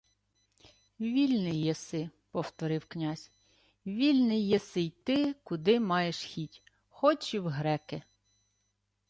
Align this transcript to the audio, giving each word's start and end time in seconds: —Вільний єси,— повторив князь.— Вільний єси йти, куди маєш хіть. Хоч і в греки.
—Вільний 0.99 1.61
єси,— 1.63 2.09
повторив 2.31 2.85
князь.— 2.85 3.31
Вільний 3.85 4.47
єси 4.47 4.81
йти, 4.81 5.35
куди 5.43 5.79
маєш 5.79 6.23
хіть. 6.23 6.63
Хоч 6.89 7.33
і 7.33 7.39
в 7.39 7.47
греки. 7.47 8.01